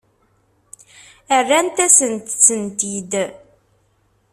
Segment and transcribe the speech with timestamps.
[1.45, 3.13] Rrant-asent-tent-id?